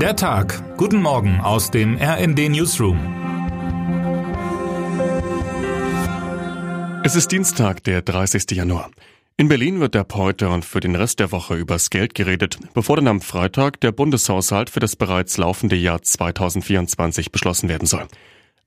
[0.00, 0.76] Der Tag.
[0.76, 2.98] Guten Morgen aus dem RND Newsroom.
[7.02, 8.50] Es ist Dienstag, der 30.
[8.50, 8.90] Januar.
[9.38, 12.96] In Berlin wird ab heute und für den Rest der Woche übers Geld geredet, bevor
[12.96, 18.06] dann am Freitag der Bundeshaushalt für das bereits laufende Jahr 2024 beschlossen werden soll.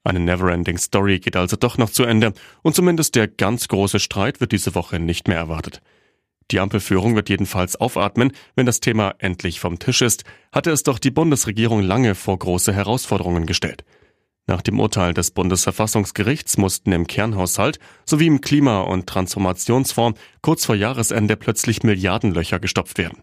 [0.04, 2.34] Eine Neverending Story geht also doch noch zu Ende
[2.64, 5.84] und zumindest der ganz große Streit wird diese Woche nicht mehr erwartet.
[6.52, 10.98] Die Ampelführung wird jedenfalls aufatmen, wenn das Thema endlich vom Tisch ist, hatte es doch
[10.98, 13.84] die Bundesregierung lange vor große Herausforderungen gestellt.
[14.48, 20.74] Nach dem Urteil des Bundesverfassungsgerichts mussten im Kernhaushalt sowie im Klima- und Transformationsfonds kurz vor
[20.74, 23.20] Jahresende plötzlich Milliardenlöcher gestopft werden.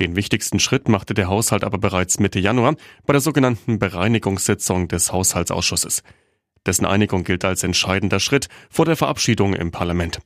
[0.00, 2.74] Den wichtigsten Schritt machte der Haushalt aber bereits Mitte Januar
[3.06, 6.02] bei der sogenannten Bereinigungssitzung des Haushaltsausschusses.
[6.66, 10.18] Dessen Einigung gilt als entscheidender Schritt vor der Verabschiedung im Parlament.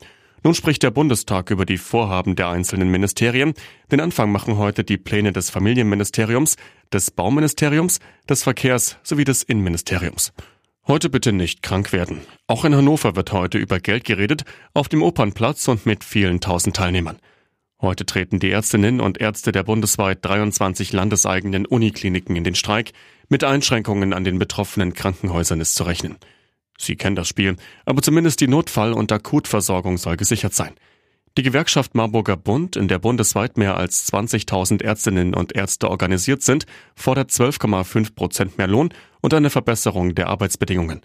[0.45, 3.55] Nun spricht der Bundestag über die Vorhaben der einzelnen Ministerien.
[3.93, 6.57] Den Anfang machen heute die Pläne des Familienministeriums,
[6.93, 10.33] des Bauministeriums, des Verkehrs sowie des Innenministeriums.
[10.89, 12.23] Heute bitte nicht krank werden.
[12.49, 14.43] Auch in Hannover wird heute über Geld geredet,
[14.75, 17.19] auf dem Opernplatz und mit vielen tausend Teilnehmern.
[17.81, 22.93] Heute treten die Ärztinnen und Ärzte der bundesweit 23 landeseigenen Unikliniken in den Streik.
[23.29, 26.17] Mit Einschränkungen an den betroffenen Krankenhäusern ist zu rechnen.
[26.79, 30.75] Sie kennen das Spiel, aber zumindest die Notfall- und Akutversorgung soll gesichert sein.
[31.39, 36.67] Die Gewerkschaft Marburger Bund, in der bundesweit mehr als 20.000 Ärztinnen und Ärzte organisiert sind,
[36.95, 38.91] fordert 12,5 Prozent mehr Lohn
[39.23, 41.01] und eine Verbesserung der Arbeitsbedingungen.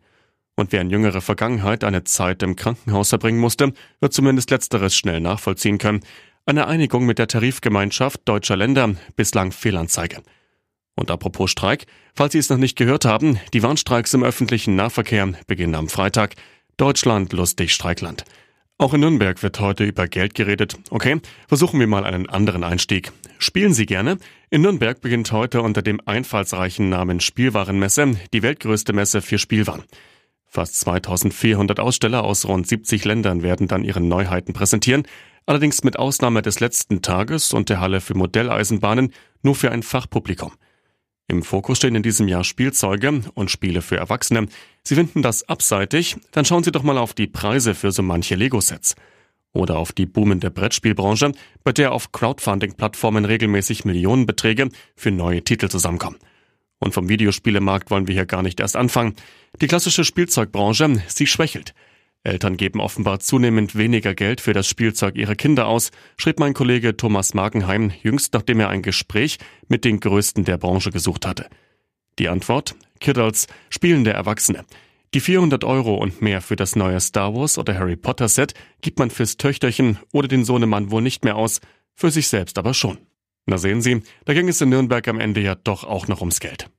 [0.57, 5.21] Und wer in jüngerer Vergangenheit eine Zeit im Krankenhaus verbringen musste, wird zumindest letzteres schnell
[5.21, 6.01] nachvollziehen können.
[6.45, 10.23] Eine Einigung mit der Tarifgemeinschaft deutscher Länder bislang Fehlanzeige.
[10.97, 15.31] Und apropos Streik, falls Sie es noch nicht gehört haben, die Warnstreiks im öffentlichen Nahverkehr
[15.45, 16.35] beginnen am Freitag.
[16.75, 18.25] Deutschland lustig Streikland.
[18.79, 20.77] Auch in Nürnberg wird heute über Geld geredet.
[20.89, 23.11] Okay, versuchen wir mal einen anderen Einstieg.
[23.37, 24.17] Spielen Sie gerne?
[24.49, 29.83] In Nürnberg beginnt heute unter dem einfallsreichen Namen Spielwarenmesse die weltgrößte Messe für Spielwaren.
[30.45, 35.03] Fast 2400 Aussteller aus rund 70 Ländern werden dann ihre Neuheiten präsentieren,
[35.45, 40.53] allerdings mit Ausnahme des letzten Tages und der Halle für Modelleisenbahnen nur für ein Fachpublikum.
[41.29, 44.47] Im Fokus stehen in diesem Jahr Spielzeuge und Spiele für Erwachsene.
[44.83, 46.15] Sie finden das abseitig?
[46.31, 48.95] Dann schauen Sie doch mal auf die Preise für so manche Lego-Sets.
[49.51, 51.33] Oder auf die boomende Brettspielbranche,
[51.65, 56.17] bei der auf Crowdfunding-Plattformen regelmäßig Millionenbeträge für neue Titel zusammenkommen.
[56.79, 59.15] Und vom Videospielemarkt wollen wir hier gar nicht erst anfangen.
[59.59, 61.73] Die klassische Spielzeugbranche, sie schwächelt.
[62.27, 66.97] Eltern geben offenbar zunehmend weniger Geld für das Spielzeug ihrer Kinder aus, schrieb mein Kollege
[66.97, 71.47] Thomas Markenheim jüngst, nachdem er ein Gespräch mit den Größten der Branche gesucht hatte.
[72.19, 72.75] Die Antwort?
[72.99, 74.65] Kiddles, spielende Erwachsene.
[75.13, 78.99] Die 400 Euro und mehr für das neue Star Wars oder Harry Potter Set gibt
[78.99, 81.61] man fürs Töchterchen oder den Sohnemann wohl nicht mehr aus,
[81.95, 82.97] für sich selbst aber schon.
[83.45, 86.41] Na sehen Sie, da ging es in Nürnberg am Ende ja doch auch noch ums
[86.41, 86.69] Geld.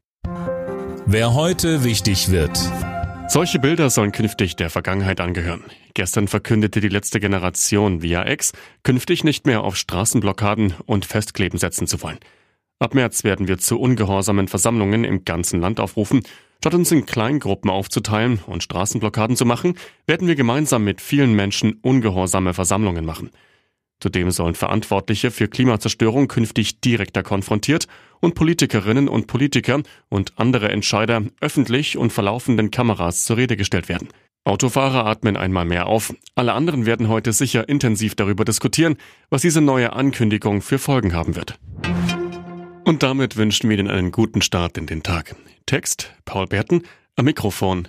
[1.07, 2.59] Wer heute wichtig wird.
[3.31, 5.63] Solche Bilder sollen künftig der Vergangenheit angehören.
[5.93, 8.53] Gestern verkündete die letzte Generation via X,
[8.85, 12.19] künftig nicht mehr auf Straßenblockaden und Festkleben setzen zu wollen.
[12.79, 16.23] Ab März werden wir zu ungehorsamen Versammlungen im ganzen Land aufrufen.
[16.63, 19.75] Statt uns in Kleingruppen aufzuteilen und Straßenblockaden zu machen,
[20.07, 23.31] werden wir gemeinsam mit vielen Menschen ungehorsame Versammlungen machen.
[24.01, 27.89] Zudem sollen Verantwortliche für Klimazerstörung künftig direkter konfrontiert
[28.21, 34.09] und Politikerinnen und Politiker und andere Entscheider öffentlich und verlaufenden Kameras zur Rede gestellt werden.
[34.45, 36.15] Autofahrer atmen einmal mehr auf.
[36.35, 38.97] Alle anderen werden heute sicher intensiv darüber diskutieren,
[39.29, 41.59] was diese neue Ankündigung für Folgen haben wird.
[42.85, 45.37] Und damit wünschen wir Ihnen einen guten Start in den Tag.
[45.67, 46.85] Text Paul Berten,
[47.17, 47.89] am Mikrofon